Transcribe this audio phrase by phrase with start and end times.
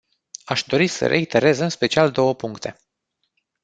[0.45, 2.77] Aș dori să reiterez în special două puncte.